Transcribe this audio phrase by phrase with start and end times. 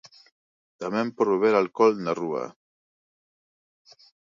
[0.81, 2.45] Tamén por beber alcol na rúa.